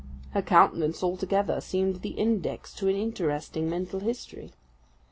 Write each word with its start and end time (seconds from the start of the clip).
Her 0.31 0.41
countenance 0.41 1.03
altogether 1.03 1.61
seemed 1.61 2.01
the 2.01 2.15
index 2.17 2.73
to 2.73 2.87
an 2.87 2.95
interesting 2.95 3.69
mental 3.69 3.99
history. 3.99 4.49